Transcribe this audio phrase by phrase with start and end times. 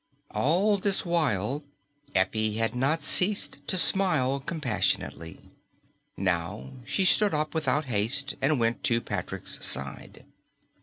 [0.31, 1.63] All this while
[2.15, 5.51] Effie had not ceased to smile compassionately.
[6.17, 10.25] Now she stood up without haste and went to Patrick's side.